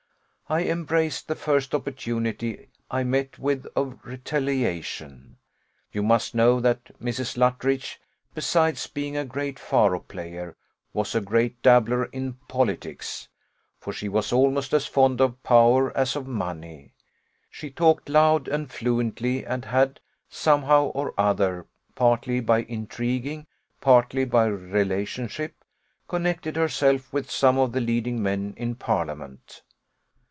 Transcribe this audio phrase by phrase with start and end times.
[0.49, 5.37] I embraced the first opportunity I met with of retaliation.
[5.93, 7.37] You must know that Mrs.
[7.37, 8.01] Luttridge,
[8.35, 10.57] besides being a great faro player,
[10.91, 13.29] was a great dabbler in politics;
[13.79, 16.91] for she was almost as fond of power as of money:
[17.49, 21.65] she talked loud and fluently, and had, somehow or other,
[21.95, 23.47] partly by intriguing,
[23.79, 25.63] partly by relationship,
[26.09, 29.61] connected herself with some of the leading men in parliament.